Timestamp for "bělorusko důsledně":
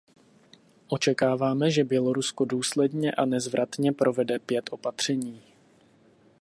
1.83-3.11